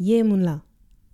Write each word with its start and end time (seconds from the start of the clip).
Yemunla, 0.00 0.62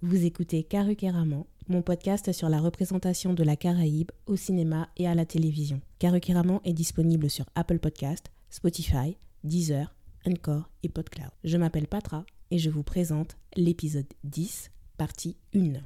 vous 0.03 0.27
écoutez 0.27 0.63
Karukeraman, 0.63 1.47
mon 1.69 1.81
podcast 1.81 2.31
sur 2.33 2.51
la 2.51 2.61
représentation 2.61 3.33
de 3.33 3.43
la 3.43 3.57
Caraïbe 3.57 4.11
au 4.27 4.37
cinéma 4.37 4.91
et 4.99 5.09
à 5.09 5.15
la 5.15 5.25
télévision. 5.25 5.81
Karukeraman 5.99 6.61
est 6.65 6.75
disponible 6.75 7.31
sur 7.31 7.47
Apple 7.55 7.79
Podcast, 7.79 8.31
Spotify, 8.51 9.17
Deezer, 9.43 9.97
Encore 10.27 10.69
et 10.83 10.91
PodCloud. 10.91 11.31
Je 11.45 11.57
m'appelle 11.57 11.89
Patra 11.89 12.27
et 12.51 12.59
je 12.59 12.69
vous 12.69 12.83
présente 12.83 13.39
l'épisode 13.57 14.13
10, 14.25 14.71
partie 14.99 15.39
1. 15.55 15.81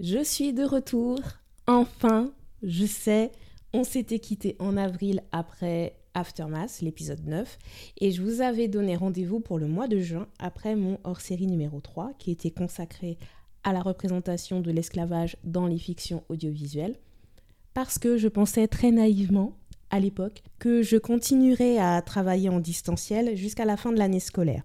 Je 0.00 0.22
suis 0.22 0.52
de 0.52 0.62
retour. 0.62 1.18
Enfin, 1.66 2.30
je 2.62 2.86
sais, 2.86 3.32
on 3.72 3.82
s'était 3.82 4.20
quitté 4.20 4.54
en 4.60 4.76
avril 4.76 5.24
après 5.32 5.96
Aftermath, 6.14 6.80
l'épisode 6.82 7.26
9, 7.26 7.58
et 8.00 8.12
je 8.12 8.22
vous 8.22 8.40
avais 8.40 8.68
donné 8.68 8.94
rendez-vous 8.94 9.40
pour 9.40 9.58
le 9.58 9.66
mois 9.66 9.88
de 9.88 9.98
juin 9.98 10.28
après 10.38 10.76
mon 10.76 11.00
hors-série 11.02 11.48
numéro 11.48 11.80
3 11.80 12.12
qui 12.16 12.30
était 12.30 12.52
consacré 12.52 13.18
à 13.64 13.72
la 13.72 13.80
représentation 13.80 14.60
de 14.60 14.70
l'esclavage 14.70 15.36
dans 15.42 15.66
les 15.66 15.78
fictions 15.78 16.22
audiovisuelles, 16.28 16.94
parce 17.74 17.98
que 17.98 18.18
je 18.18 18.28
pensais 18.28 18.68
très 18.68 18.92
naïvement 18.92 19.56
à 19.90 19.98
l'époque 19.98 20.44
que 20.60 20.80
je 20.80 20.96
continuerais 20.96 21.78
à 21.78 22.00
travailler 22.02 22.50
en 22.50 22.60
distanciel 22.60 23.36
jusqu'à 23.36 23.64
la 23.64 23.76
fin 23.76 23.90
de 23.90 23.98
l'année 23.98 24.20
scolaire 24.20 24.62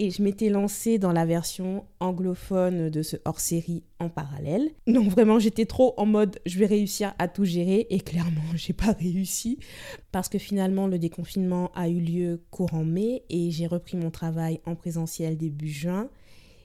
et 0.00 0.10
je 0.10 0.22
m'étais 0.22 0.48
lancée 0.48 0.98
dans 0.98 1.12
la 1.12 1.26
version 1.26 1.84
anglophone 2.00 2.88
de 2.88 3.02
ce 3.02 3.18
hors-série 3.26 3.82
en 3.98 4.08
parallèle. 4.08 4.70
Donc 4.86 5.10
vraiment, 5.10 5.38
j'étais 5.38 5.66
trop 5.66 5.92
en 5.98 6.06
mode 6.06 6.38
je 6.46 6.58
vais 6.58 6.64
réussir 6.64 7.12
à 7.18 7.28
tout 7.28 7.44
gérer 7.44 7.86
et 7.90 8.00
clairement, 8.00 8.40
j'ai 8.54 8.72
pas 8.72 8.92
réussi 8.92 9.58
parce 10.10 10.30
que 10.30 10.38
finalement 10.38 10.86
le 10.86 10.98
déconfinement 10.98 11.70
a 11.74 11.90
eu 11.90 12.00
lieu 12.00 12.42
courant 12.50 12.82
mai 12.82 13.24
et 13.28 13.50
j'ai 13.50 13.66
repris 13.66 13.98
mon 13.98 14.10
travail 14.10 14.60
en 14.64 14.74
présentiel 14.74 15.36
début 15.36 15.68
juin. 15.68 16.08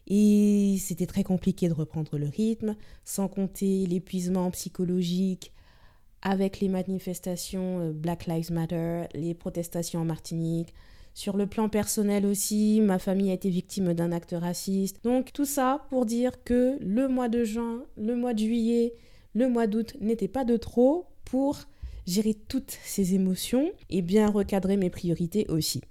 Et 0.08 0.78
c'était 0.80 1.08
très 1.08 1.24
compliqué 1.24 1.68
de 1.68 1.74
reprendre 1.74 2.18
le 2.18 2.30
rythme, 2.30 2.78
sans 3.04 3.28
compter 3.28 3.86
l'épuisement 3.86 4.50
psychologique 4.52 5.52
avec 6.22 6.62
les 6.62 6.70
manifestations 6.70 7.82
euh, 7.82 7.92
Black 7.92 8.28
Lives 8.28 8.54
Matter, 8.54 9.04
les 9.14 9.34
protestations 9.34 10.00
en 10.00 10.06
Martinique, 10.06 10.74
sur 11.16 11.38
le 11.38 11.48
plan 11.48 11.70
personnel 11.70 12.26
aussi, 12.26 12.82
ma 12.82 13.00
famille 13.00 13.32
a 13.32 13.34
été 13.34 13.50
victime 13.50 13.94
d'un 13.94 14.12
acte 14.12 14.36
raciste. 14.38 15.02
Donc 15.06 15.32
tout 15.32 15.46
ça 15.46 15.88
pour 15.90 16.06
dire 16.06 16.44
que 16.44 16.78
le 16.82 17.08
mois 17.08 17.30
de 17.30 17.46
juin, 17.46 17.86
le 17.96 18.18
mois 18.18 18.34
de 18.34 18.40
juillet, 18.40 18.94
le 19.34 19.48
mois 19.48 19.66
d'août 19.66 19.96
n'était 20.02 20.28
pas 20.28 20.44
de 20.44 20.58
trop 20.58 21.08
pour 21.24 21.58
gérer 22.06 22.34
toutes 22.34 22.78
ces 22.84 23.16
émotions 23.16 23.72
et 23.90 24.02
bien 24.02 24.28
recadrer 24.30 24.76
mes 24.76 24.90
priorités 24.90 25.46
aussi. 25.48 25.82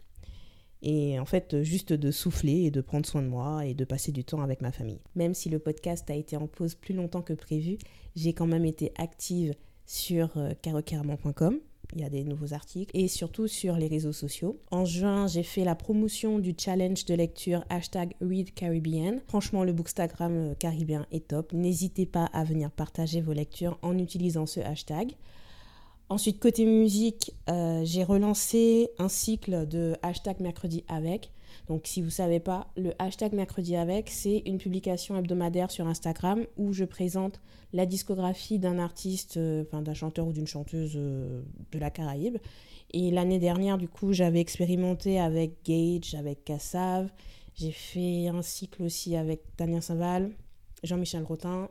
Et 0.83 1.19
en 1.19 1.25
fait, 1.25 1.63
juste 1.63 1.95
de 1.95 2.11
souffler 2.11 2.65
et 2.65 2.71
de 2.71 2.83
prendre 2.83 3.07
soin 3.07 3.23
de 3.23 3.29
moi 3.29 3.65
et 3.65 3.73
de 3.73 3.87
passer 3.87 4.13
du 4.13 4.25
temps 4.25 4.43
avec 4.43 4.61
ma 4.61 4.73
famille. 4.73 5.01
Même 5.15 5.33
si 5.33 5.49
le 5.49 5.59
podcast 5.59 6.11
a 6.11 6.15
été 6.15 6.37
en 6.37 6.47
pause 6.47 6.75
plus 6.75 6.95
longtemps 6.95 7.23
que 7.23 7.33
prévu, 7.33 7.79
j'ai 8.15 8.35
quand 8.35 8.47
même 8.47 8.67
été 8.67 8.93
active 8.99 9.55
sur 9.87 10.37
euh, 10.37 10.53
il 11.95 12.01
y 12.01 12.05
a 12.05 12.11
des 12.11 12.25
nouveaux 12.25 12.55
articles, 12.55 12.91
et 12.95 13.09
surtout 13.09 13.47
sur 13.47 13.77
les 13.77 13.87
réseaux 13.87 14.13
sociaux. 14.13 14.59
En 14.71 14.85
juin, 14.85 15.27
j'ai 15.27 15.43
fait 15.43 15.65
la 15.65 15.75
promotion 15.75 16.39
du 16.39 16.55
challenge 16.59 17.05
de 17.05 17.15
lecture 17.15 17.65
hashtag 17.69 18.15
ReadCaribbean. 18.21 19.21
Franchement, 19.29 19.65
le 19.65 19.73
bookstagram 19.73 20.33
euh, 20.33 20.55
caribéen 20.55 21.07
est 21.13 21.29
top. 21.29 21.53
N'hésitez 21.53 22.07
pas 22.07 22.27
à 22.33 22.45
venir 22.45 22.71
partager 22.71 23.21
vos 23.21 23.33
lectures 23.33 23.79
en 23.83 23.99
utilisant 23.99 24.47
ce 24.47 24.61
hashtag. 24.61 25.13
Ensuite, 26.09 26.39
côté 26.39 26.67
musique, 26.67 27.33
euh, 27.49 27.83
j'ai 27.85 28.05
relancé 28.05 28.91
un 28.99 29.09
cycle 29.09 29.67
de 29.67 29.97
hashtag 30.03 30.41
mercredi 30.41 30.85
avec. 30.89 31.31
Donc, 31.69 31.83
si 31.87 32.01
vous 32.01 32.09
ne 32.09 32.13
savez 32.13 32.41
pas, 32.41 32.69
le 32.77 32.93
hashtag 32.99 33.33
mercredi 33.33 33.77
avec, 33.77 34.11
c'est 34.11 34.43
une 34.47 34.59
publication 34.59 35.17
hebdomadaire 35.17 35.71
sur 35.71 35.87
Instagram 35.87 36.45
où 36.57 36.73
je 36.73 36.85
présente 36.85 37.41
la 37.73 37.87
discographie 37.87 38.59
d'un 38.59 38.79
artiste, 38.79 39.37
euh, 39.37 39.65
enfin 39.67 39.83
d'un 39.83 39.95
chanteur 39.95 40.27
ou 40.27 40.33
d'une 40.33 40.47
chanteuse 40.47 40.95
euh, 40.97 41.43
de 41.73 41.79
la 41.79 41.91
Caraïbe. 41.91 42.39
Et 42.93 43.11
l'année 43.11 43.39
dernière, 43.39 43.79
du 43.79 43.89
coup, 43.89 44.13
j'avais 44.13 44.41
expérimenté 44.41 45.19
avec 45.19 45.65
Gage, 45.65 46.15
avec 46.15 46.45
Kassav. 46.45 47.11
J'ai 47.55 47.73
fait 47.73 48.29
un 48.29 48.43
cycle 48.43 48.83
aussi 48.83 49.17
avec 49.17 49.43
Daniel 49.57 49.83
Saval, 49.83 50.31
Jean-Michel 50.83 51.25
Rotin, 51.25 51.69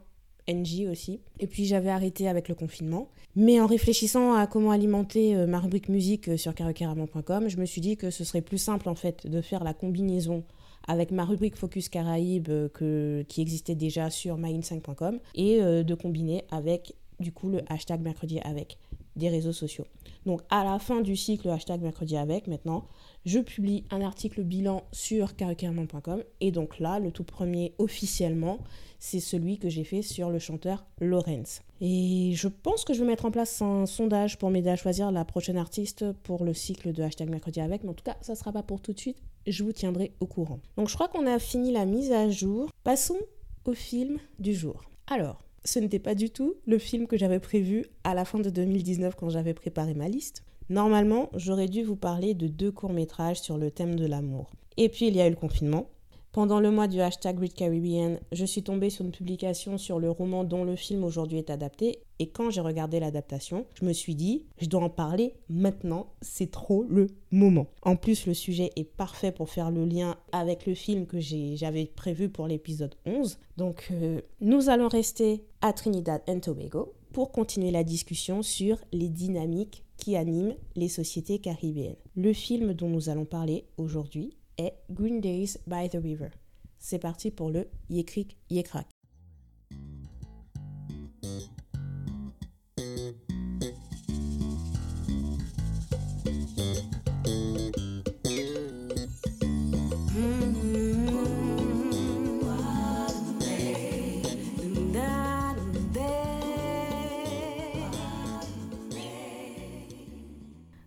NJ 0.47 0.87
aussi. 0.91 1.21
Et 1.39 1.47
puis 1.47 1.65
j'avais 1.65 1.89
arrêté 1.89 2.27
avec 2.27 2.49
le 2.49 2.55
confinement. 2.55 3.09
Mais 3.35 3.59
en 3.59 3.65
réfléchissant 3.65 4.33
à 4.33 4.45
comment 4.45 4.71
alimenter 4.71 5.35
euh, 5.35 5.47
ma 5.47 5.59
rubrique 5.59 5.89
musique 5.89 6.29
euh, 6.29 6.37
sur 6.37 6.53
caracaramon.com, 6.53 7.49
je 7.49 7.57
me 7.57 7.65
suis 7.65 7.81
dit 7.81 7.97
que 7.97 8.11
ce 8.11 8.23
serait 8.23 8.41
plus 8.41 8.59
simple 8.59 8.89
en 8.89 8.95
fait 8.95 9.25
de 9.25 9.41
faire 9.41 9.63
la 9.63 9.73
combinaison 9.73 10.43
avec 10.87 11.11
ma 11.11 11.25
rubrique 11.25 11.55
Focus 11.55 11.89
Caraïbes 11.89 12.49
euh, 12.49 13.23
qui 13.23 13.41
existait 13.41 13.75
déjà 13.75 14.09
sur 14.09 14.37
myin5.com 14.37 15.19
et 15.35 15.61
de 15.61 15.95
combiner 15.95 16.43
avec 16.51 16.93
du 17.19 17.31
coup 17.31 17.49
le 17.49 17.61
hashtag 17.69 18.01
mercredi 18.01 18.39
avec 18.41 18.77
des 19.15 19.29
réseaux 19.29 19.53
sociaux. 19.53 19.85
Donc 20.25 20.41
à 20.49 20.63
la 20.63 20.79
fin 20.79 21.01
du 21.01 21.15
cycle 21.15 21.49
hashtag 21.49 21.81
mercredi 21.81 22.17
avec 22.17 22.47
maintenant, 22.47 22.87
je 23.25 23.39
publie 23.39 23.83
un 23.91 24.01
article 24.01 24.43
bilan 24.43 24.83
sur 24.91 25.35
caracaramon.com 25.35 26.23
et 26.41 26.51
donc 26.51 26.79
là, 26.79 26.99
le 26.99 27.11
tout 27.11 27.23
premier 27.23 27.73
officiellement, 27.77 28.59
c'est 28.99 29.19
celui 29.19 29.57
que 29.57 29.69
j'ai 29.69 29.83
fait 29.83 30.01
sur 30.01 30.29
le 30.29 30.39
chanteur 30.39 30.85
Lorenz. 30.99 31.61
Et 31.81 32.31
je 32.35 32.47
pense 32.47 32.85
que 32.85 32.93
je 32.93 33.01
vais 33.01 33.07
mettre 33.07 33.25
en 33.25 33.31
place 33.31 33.61
un 33.61 33.85
sondage 33.85 34.37
pour 34.37 34.49
m'aider 34.49 34.69
à 34.69 34.75
choisir 34.75 35.11
la 35.11 35.25
prochaine 35.25 35.57
artiste 35.57 36.11
pour 36.23 36.45
le 36.45 36.53
cycle 36.53 36.93
de 36.93 37.03
hashtag 37.03 37.29
mercredi 37.29 37.59
avec, 37.59 37.83
mais 37.83 37.89
en 37.89 37.93
tout 37.93 38.03
cas, 38.03 38.15
ça 38.21 38.33
ne 38.33 38.37
sera 38.37 38.51
pas 38.51 38.63
pour 38.63 38.81
tout 38.81 38.93
de 38.93 38.99
suite, 38.99 39.17
je 39.45 39.63
vous 39.63 39.73
tiendrai 39.73 40.13
au 40.19 40.25
courant. 40.25 40.59
Donc 40.77 40.87
je 40.87 40.93
crois 40.93 41.09
qu'on 41.09 41.27
a 41.27 41.39
fini 41.39 41.71
la 41.71 41.85
mise 41.85 42.11
à 42.11 42.29
jour. 42.29 42.69
Passons 42.83 43.19
au 43.65 43.73
film 43.73 44.19
du 44.39 44.53
jour. 44.53 44.83
Alors, 45.07 45.43
ce 45.65 45.79
n'était 45.79 45.99
pas 45.99 46.15
du 46.15 46.29
tout 46.29 46.55
le 46.65 46.77
film 46.77 47.07
que 47.07 47.17
j'avais 47.17 47.39
prévu 47.39 47.85
à 48.03 48.13
la 48.13 48.25
fin 48.25 48.39
de 48.39 48.49
2019 48.49 49.15
quand 49.15 49.29
j'avais 49.29 49.53
préparé 49.53 49.93
ma 49.93 50.07
liste. 50.07 50.43
Normalement, 50.69 51.29
j'aurais 51.35 51.67
dû 51.67 51.83
vous 51.83 51.95
parler 51.95 52.33
de 52.33 52.47
deux 52.47 52.71
courts-métrages 52.71 53.41
sur 53.41 53.57
le 53.57 53.71
thème 53.71 53.95
de 53.95 54.05
l'amour. 54.05 54.51
Et 54.77 54.89
puis 54.89 55.07
il 55.07 55.15
y 55.15 55.21
a 55.21 55.27
eu 55.27 55.31
le 55.31 55.35
confinement, 55.35 55.89
pendant 56.33 56.59
le 56.59 56.71
mois 56.71 56.87
du 56.87 56.99
hashtag 56.99 57.39
Read 57.39 57.53
Caribbean, 57.53 58.19
je 58.31 58.43
suis 58.43 58.63
tombée 58.63 58.89
sur 58.89 59.05
une 59.05 59.11
publication 59.11 59.77
sur 59.77 59.99
le 59.99 60.09
roman 60.09 60.43
dont 60.43 60.63
le 60.63 60.75
film 60.75 61.03
aujourd'hui 61.03 61.37
est 61.37 61.51
adapté. 61.51 61.99
Et 62.17 62.29
quand 62.29 62.49
j'ai 62.49 62.61
regardé 62.61 62.99
l'adaptation, 62.99 63.67
je 63.75 63.85
me 63.85 63.93
suis 63.93 64.15
dit, 64.15 64.47
je 64.57 64.65
dois 64.65 64.81
en 64.81 64.89
parler 64.89 65.35
maintenant, 65.47 66.07
c'est 66.21 66.49
trop 66.49 66.85
le 66.89 67.07
moment. 67.29 67.67
En 67.83 67.95
plus, 67.95 68.25
le 68.25 68.33
sujet 68.33 68.71
est 68.75 68.83
parfait 68.83 69.31
pour 69.31 69.49
faire 69.49 69.69
le 69.69 69.85
lien 69.85 70.17
avec 70.31 70.65
le 70.65 70.73
film 70.73 71.05
que 71.05 71.19
j'avais 71.19 71.85
prévu 71.85 72.29
pour 72.29 72.47
l'épisode 72.47 72.95
11. 73.05 73.37
Donc, 73.57 73.89
euh, 73.91 74.19
nous 74.41 74.69
allons 74.69 74.87
rester 74.87 75.43
à 75.61 75.71
Trinidad 75.71 76.23
and 76.27 76.39
Tobago 76.39 76.93
pour 77.11 77.31
continuer 77.31 77.69
la 77.69 77.83
discussion 77.83 78.41
sur 78.41 78.79
les 78.91 79.09
dynamiques 79.09 79.83
qui 79.97 80.15
animent 80.15 80.55
les 80.75 80.89
sociétés 80.89 81.37
caribéennes. 81.37 81.95
Le 82.15 82.33
film 82.33 82.73
dont 82.73 82.89
nous 82.89 83.09
allons 83.09 83.25
parler 83.25 83.65
aujourd'hui 83.77 84.35
est 84.57 84.73
Green 84.89 85.21
Days 85.21 85.57
by 85.67 85.89
the 85.89 86.01
River. 86.01 86.29
C'est 86.77 86.99
parti 86.99 87.31
pour 87.31 87.49
le 87.49 87.69
Yekrik 87.89 88.37
Yekrak. 88.49 88.92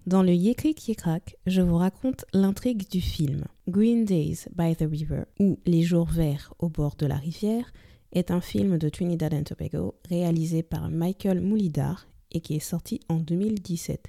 Dans 0.07 0.23
le 0.23 0.33
Yekrik 0.33 0.87
Yekrak, 0.87 1.37
je 1.49 1.61
vous 1.61 1.75
raconte 1.75 2.27
l'intrigue 2.33 2.89
du 2.89 3.01
film. 3.01 3.45
Green 3.67 4.05
Days 4.05 4.47
by 4.55 4.77
the 4.77 4.85
River, 4.89 5.25
ou 5.41 5.59
Les 5.67 5.83
jours 5.83 6.07
verts 6.07 6.55
au 6.61 6.69
bord 6.69 6.95
de 6.95 7.07
la 7.07 7.17
rivière, 7.17 7.73
est 8.13 8.31
un 8.31 8.41
film 8.41 8.79
de 8.79 8.89
Trinidad 8.89 9.35
and 9.35 9.43
Tobago 9.43 9.97
réalisé 10.09 10.63
par 10.63 10.91
Michael 10.91 11.41
Moulidar 11.41 12.07
et 12.31 12.41
qui 12.41 12.55
est 12.55 12.61
sorti 12.61 13.01
en 13.09 13.17
2017. 13.17 14.07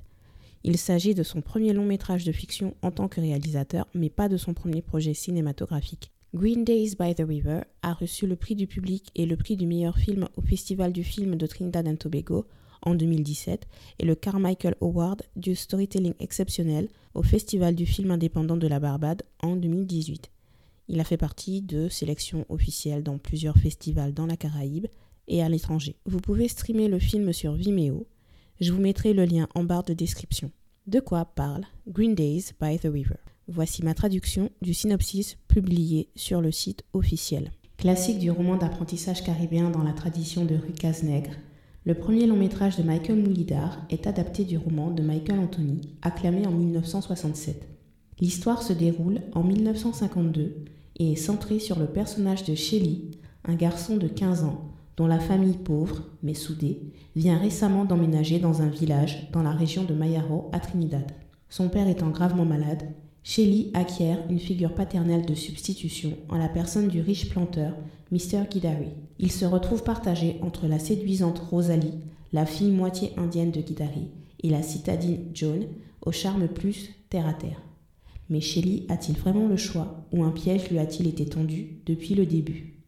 Il 0.63 0.77
s'agit 0.77 1.15
de 1.15 1.23
son 1.23 1.41
premier 1.41 1.73
long 1.73 1.85
métrage 1.85 2.25
de 2.25 2.31
fiction 2.31 2.75
en 2.83 2.91
tant 2.91 3.07
que 3.07 3.19
réalisateur, 3.19 3.87
mais 3.95 4.11
pas 4.11 4.29
de 4.29 4.37
son 4.37 4.53
premier 4.53 4.83
projet 4.83 5.15
cinématographique. 5.15 6.11
Green 6.35 6.63
Days 6.63 6.91
by 6.99 7.15
the 7.15 7.25
River 7.27 7.61
a 7.81 7.93
reçu 7.93 8.27
le 8.27 8.35
prix 8.35 8.53
du 8.53 8.67
public 8.67 9.09
et 9.15 9.25
le 9.25 9.35
prix 9.35 9.57
du 9.57 9.65
meilleur 9.65 9.97
film 9.97 10.27
au 10.35 10.41
Festival 10.41 10.93
du 10.93 11.03
film 11.03 11.37
de 11.37 11.47
Trinidad 11.47 11.87
and 11.87 11.95
Tobago 11.95 12.45
en 12.87 12.95
2017 12.95 13.67
et 13.99 14.05
le 14.05 14.15
Carmichael 14.15 14.75
Award 14.81 15.23
du 15.35 15.55
storytelling 15.55 16.13
exceptionnel 16.19 16.87
au 17.13 17.21
Festival 17.21 17.75
du 17.75 17.85
film 17.85 18.11
indépendant 18.11 18.57
de 18.57 18.67
la 18.67 18.79
Barbade 18.79 19.23
en 19.41 19.55
2018. 19.55 20.31
Il 20.87 20.99
a 20.99 21.03
fait 21.03 21.17
partie 21.17 21.61
de 21.61 21.89
sélections 21.89 22.45
officielles 22.47 23.03
dans 23.03 23.17
plusieurs 23.17 23.57
festivals 23.57 24.13
dans 24.13 24.25
la 24.25 24.37
Caraïbe 24.37 24.87
et 25.27 25.43
à 25.43 25.49
l'étranger. 25.49 25.95
Vous 26.05 26.19
pouvez 26.19 26.47
streamer 26.47 26.87
le 26.87 26.99
film 26.99 27.33
sur 27.33 27.53
Vimeo. 27.53 28.07
Je 28.61 28.71
vous 28.71 28.81
mettrai 28.81 29.13
le 29.13 29.25
lien 29.25 29.47
en 29.53 29.65
barre 29.65 29.83
de 29.83 29.93
description. 29.93 30.51
De 30.87 31.01
quoi 31.01 31.25
parle 31.25 31.65
Green 31.87 32.15
Days 32.15 32.53
by 32.61 32.79
the 32.79 32.87
River? 32.91 33.17
Voici 33.49 33.83
ma 33.83 33.93
traduction 33.93 34.49
du 34.61 34.73
synopsis 34.73 35.37
publié 35.49 36.09
sur 36.15 36.39
le 36.39 36.51
site 36.51 36.83
officiel. 36.93 37.51
Classique 37.77 38.19
du 38.19 38.31
roman 38.31 38.55
d'apprentissage 38.55 39.23
caribéen 39.23 39.69
dans 39.69 39.83
la 39.83 39.93
tradition 39.93 40.45
de 40.45 40.55
Rucas 40.55 41.01
Nègre, 41.03 41.35
le 41.87 41.93
premier 41.93 42.27
long 42.27 42.35
métrage 42.35 42.75
de 42.75 42.83
Michael 42.83 43.15
Moulidar 43.15 43.77
est 43.89 44.07
adapté 44.07 44.43
du 44.43 44.57
roman 44.57 44.91
de 44.91 45.01
Michael 45.01 45.39
Anthony, 45.39 45.79
acclamé 46.01 46.45
en 46.45 46.51
1967. 46.51 47.65
L'histoire 48.19 48.61
se 48.61 48.73
déroule 48.73 49.21
en 49.33 49.41
1952 49.41 50.65
et 50.97 51.13
est 51.13 51.15
centrée 51.15 51.59
sur 51.59 51.79
le 51.79 51.85
personnage 51.85 52.43
de 52.43 52.55
Shelly, 52.55 53.11
un 53.45 53.55
garçon 53.55 53.95
de 53.95 54.09
15 54.09 54.43
ans 54.43 54.65
dont 54.97 55.07
la 55.07 55.21
famille 55.21 55.55
pauvre, 55.55 56.03
mais 56.23 56.33
soudée, 56.33 56.91
vient 57.15 57.37
récemment 57.37 57.85
d'emménager 57.85 58.39
dans 58.39 58.61
un 58.61 58.67
village 58.67 59.29
dans 59.31 59.43
la 59.43 59.51
région 59.51 59.85
de 59.85 59.93
Mayaro 59.93 60.49
à 60.51 60.59
Trinidad. 60.59 61.09
Son 61.47 61.69
père 61.69 61.87
étant 61.87 62.09
gravement 62.09 62.43
malade, 62.43 62.83
Shelly 63.29 63.71
acquiert 63.73 64.23
une 64.29 64.39
figure 64.39 64.73
paternelle 64.73 65.25
de 65.25 65.35
substitution 65.35 66.17
en 66.29 66.37
la 66.37 66.47
personne 66.47 66.87
du 66.87 67.01
riche 67.01 67.27
planteur 67.27 67.73
Mr. 68.09 68.47
Guidari. 68.49 68.87
Il 69.19 69.33
se 69.33 69.43
retrouve 69.43 69.83
partagé 69.83 70.37
entre 70.41 70.65
la 70.65 70.79
séduisante 70.79 71.39
Rosalie, 71.39 71.99
la 72.31 72.45
fille 72.45 72.71
moitié 72.71 73.11
indienne 73.17 73.51
de 73.51 73.59
Guidari, 73.59 74.07
et 74.43 74.49
la 74.49 74.63
citadine 74.63 75.25
Joan, 75.33 75.65
au 76.05 76.13
charme 76.13 76.47
plus 76.47 76.91
terre 77.09 77.27
à 77.27 77.33
terre. 77.33 77.61
Mais 78.29 78.39
Shelly 78.39 78.85
a-t-il 78.87 79.17
vraiment 79.17 79.49
le 79.49 79.57
choix 79.57 80.05
ou 80.13 80.23
un 80.23 80.31
piège 80.31 80.69
lui 80.69 80.79
a-t-il 80.79 81.09
été 81.09 81.25
tendu 81.25 81.81
depuis 81.85 82.15
le 82.15 82.25
début? 82.25 82.81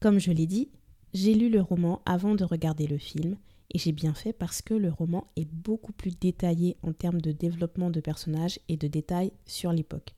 Comme 0.00 0.18
je 0.18 0.32
l'ai 0.32 0.46
dit, 0.46 0.68
j'ai 1.14 1.32
lu 1.32 1.48
le 1.48 1.62
roman 1.62 2.02
avant 2.04 2.34
de 2.34 2.44
regarder 2.44 2.86
le 2.86 2.98
film 2.98 3.36
et 3.70 3.78
j'ai 3.78 3.92
bien 3.92 4.14
fait 4.14 4.32
parce 4.32 4.62
que 4.62 4.74
le 4.74 4.90
roman 4.90 5.30
est 5.36 5.48
beaucoup 5.50 5.92
plus 5.92 6.18
détaillé 6.18 6.76
en 6.82 6.92
termes 6.92 7.20
de 7.20 7.32
développement 7.32 7.90
de 7.90 8.00
personnages 8.00 8.58
et 8.68 8.76
de 8.76 8.88
détails 8.88 9.32
sur 9.46 9.72
l'époque. 9.72 10.14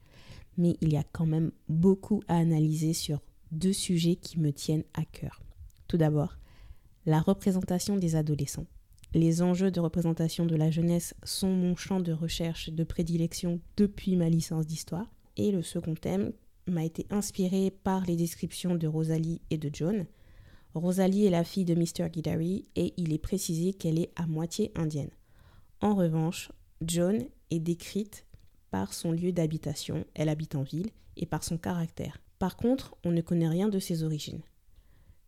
Mais 0.57 0.77
il 0.81 0.93
y 0.93 0.97
a 0.97 1.05
quand 1.05 1.27
même 1.27 1.51
beaucoup 1.69 2.23
à 2.29 2.37
analyser 2.37 2.93
sur 2.93 3.21
deux 3.51 3.73
sujets 3.73 4.17
qui 4.17 4.39
me 4.39 4.53
tiennent 4.53 4.85
à 4.95 5.05
cœur. 5.05 5.43
Tout 5.89 5.97
d'abord, 5.97 6.37
la 7.07 7.21
représentation 7.21 7.97
des 7.97 8.15
adolescents. 8.15 8.67
Les 9.13 9.43
enjeux 9.43 9.73
de 9.73 9.81
représentation 9.81 10.47
de 10.47 10.55
la 10.55 10.71
jeunesse 10.71 11.15
sont 11.25 11.53
mon 11.53 11.75
champ 11.75 11.99
de 11.99 12.13
recherche 12.13 12.71
de 12.71 12.85
prédilection 12.85 13.61
depuis 13.77 14.15
ma 14.15 14.29
licence 14.29 14.67
d'histoire. 14.67 15.13
Et 15.37 15.51
le 15.51 15.63
second 15.63 15.95
thème 15.95 16.33
m'a 16.69 16.85
été 16.85 17.07
inspiré 17.11 17.73
par 17.83 18.05
les 18.05 18.15
descriptions 18.15 18.77
de 18.77 18.87
Rosalie 18.87 19.41
et 19.51 19.59
de 19.59 19.71
John, 19.73 20.07
Rosalie 20.75 21.27
est 21.27 21.31
la 21.31 21.45
fille 21.45 21.65
de 21.65 21.75
Mr. 21.75 22.09
Guidari 22.11 22.69
et 22.77 22.95
il 22.97 23.13
est 23.13 23.19
précisé 23.19 23.73
qu'elle 23.73 23.99
est 23.99 24.13
à 24.17 24.27
moitié 24.27 24.71
indienne. 24.77 25.11
En 25.81 25.95
revanche, 25.95 26.53
Joan 26.81 27.25
est 27.51 27.59
décrite 27.59 28.27
par 28.71 28.93
son 28.95 29.13
lieu 29.13 29.33
d'habitation, 29.33 30.05
elle 30.15 30.29
habite 30.29 30.55
en 30.55 30.63
ville, 30.63 30.91
et 31.17 31.27
par 31.27 31.45
son 31.45 31.59
caractère. 31.59 32.19
Par 32.39 32.57
contre, 32.57 32.97
on 33.05 33.11
ne 33.11 33.21
connaît 33.21 33.49
rien 33.49 33.69
de 33.69 33.79
ses 33.79 34.03
origines. 34.03 34.43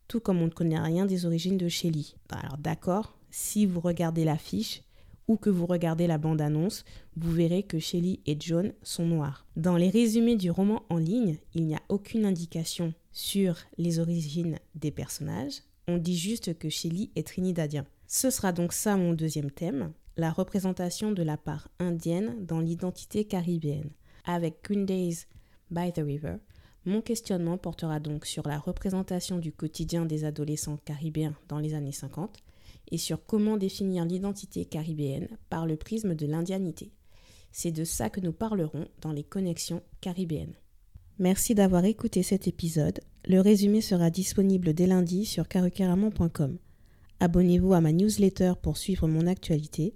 Tout 0.08 0.20
comme 0.20 0.40
on 0.40 0.46
ne 0.46 0.50
connaît 0.50 0.78
rien 0.78 1.06
des 1.06 1.26
origines 1.26 1.58
de 1.58 1.68
Shelly. 1.68 2.14
Alors 2.30 2.58
d'accord, 2.58 3.18
si 3.30 3.66
vous 3.66 3.80
regardez 3.80 4.24
l'affiche, 4.24 4.82
ou 5.28 5.36
que 5.36 5.50
vous 5.50 5.66
regardez 5.66 6.06
la 6.06 6.18
bande-annonce, 6.18 6.84
vous 7.16 7.32
verrez 7.32 7.62
que 7.62 7.78
Shelly 7.78 8.20
et 8.26 8.36
John 8.38 8.72
sont 8.82 9.06
noirs. 9.06 9.46
Dans 9.56 9.76
les 9.76 9.90
résumés 9.90 10.36
du 10.36 10.50
roman 10.50 10.82
en 10.88 10.96
ligne, 10.96 11.38
il 11.54 11.66
n'y 11.66 11.74
a 11.74 11.82
aucune 11.88 12.24
indication 12.24 12.94
sur 13.12 13.56
les 13.78 13.98
origines 13.98 14.58
des 14.74 14.90
personnages. 14.90 15.62
On 15.88 15.98
dit 15.98 16.16
juste 16.16 16.58
que 16.58 16.68
Shelly 16.68 17.10
est 17.16 17.26
trinidadien. 17.26 17.84
Ce 18.06 18.30
sera 18.30 18.52
donc 18.52 18.72
ça 18.72 18.96
mon 18.96 19.14
deuxième 19.14 19.50
thème, 19.50 19.92
la 20.16 20.30
représentation 20.30 21.12
de 21.12 21.22
la 21.22 21.36
part 21.36 21.68
indienne 21.78 22.44
dans 22.44 22.60
l'identité 22.60 23.24
caribéenne. 23.24 23.90
Avec 24.24 24.62
Green 24.62 24.86
Days 24.86 25.26
by 25.70 25.92
the 25.92 26.00
River, 26.04 26.36
mon 26.84 27.00
questionnement 27.00 27.58
portera 27.58 28.00
donc 28.00 28.26
sur 28.26 28.46
la 28.46 28.58
représentation 28.58 29.38
du 29.38 29.52
quotidien 29.52 30.04
des 30.04 30.24
adolescents 30.24 30.78
caribéens 30.84 31.34
dans 31.48 31.58
les 31.58 31.74
années 31.74 31.92
50 31.92 32.38
et 32.92 32.98
sur 32.98 33.24
comment 33.26 33.56
définir 33.56 34.04
l'identité 34.04 34.64
caribéenne 34.66 35.26
par 35.50 35.66
le 35.66 35.76
prisme 35.76 36.14
de 36.14 36.26
l'indianité. 36.26 36.92
C'est 37.50 37.72
de 37.72 37.84
ça 37.84 38.10
que 38.10 38.20
nous 38.20 38.32
parlerons 38.32 38.86
dans 39.00 39.12
les 39.12 39.24
connexions 39.24 39.82
caribéennes. 40.00 40.54
Merci 41.18 41.54
d'avoir 41.54 41.84
écouté 41.84 42.22
cet 42.22 42.46
épisode. 42.46 43.00
Le 43.26 43.40
résumé 43.40 43.80
sera 43.80 44.10
disponible 44.10 44.74
dès 44.74 44.86
lundi 44.86 45.24
sur 45.24 45.48
carucaramon.com. 45.48 46.58
Abonnez-vous 47.20 47.72
à 47.72 47.80
ma 47.80 47.92
newsletter 47.92 48.54
pour 48.62 48.76
suivre 48.76 49.08
mon 49.08 49.26
actualité 49.26 49.94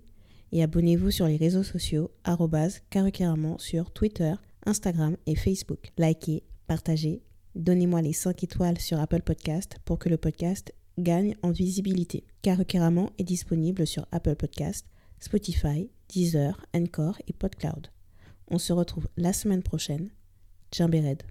et 0.53 0.63
abonnez-vous 0.63 1.11
sur 1.11 1.27
les 1.27 1.37
réseaux 1.37 1.65
sociaux 1.65 2.11
carucaramon 2.91 3.59
sur 3.59 3.91
Twitter, 3.91 4.35
Instagram 4.65 5.17
et 5.27 5.35
Facebook. 5.35 5.91
Likez, 5.99 6.45
partagez, 6.67 7.23
donnez-moi 7.55 8.01
les 8.03 8.13
5 8.13 8.45
étoiles 8.45 8.79
sur 8.79 9.01
Apple 9.01 9.23
Podcast 9.23 9.77
pour 9.85 9.99
que 9.99 10.09
le 10.09 10.17
podcast 10.17 10.73
gagne 10.99 11.35
en 11.43 11.51
visibilité. 11.51 12.25
Carucaramon 12.43 13.11
est 13.19 13.25
disponible 13.25 13.87
sur 13.87 14.07
Apple 14.13 14.37
Podcast, 14.37 14.87
Spotify, 15.21 15.91
Deezer, 16.09 16.65
Encore 16.75 17.19
et 17.27 17.33
PodCloud. 17.33 17.89
On 18.49 18.59
se 18.59 18.73
retrouve 18.73 19.09
la 19.17 19.33
semaine 19.33 19.63
prochaine. 19.63 20.11
Jump 20.73 20.95
Red. 20.95 21.23